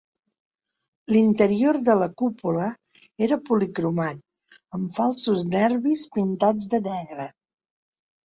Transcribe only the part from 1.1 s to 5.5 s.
L'interior de la cúpula era policromat, amb falsos